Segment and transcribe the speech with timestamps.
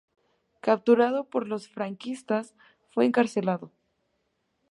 [0.61, 2.55] Capturado por los franquistas,
[2.89, 3.71] fue encarcelado.